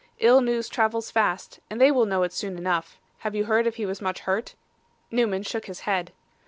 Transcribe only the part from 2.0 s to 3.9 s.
know it soon enough. Have you heard if he